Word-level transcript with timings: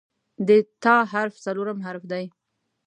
د 0.47 0.49
"ت" 0.81 0.85
حرف 1.11 1.33
څلورم 1.45 1.77
حرف 1.85 2.03
دی. 2.11 2.25